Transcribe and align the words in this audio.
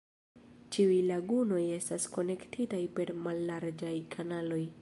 Ĉiuj 0.75 0.95
lagunoj 1.09 1.61
estas 1.77 2.09
konektitaj 2.17 2.83
per 2.99 3.15
mallarĝaj 3.27 3.97
kanaloj. 4.19 4.61